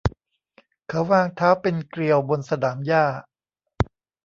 [0.87, 3.05] เขาวางเท้าเป็นเกลียวบนสนามหญ้า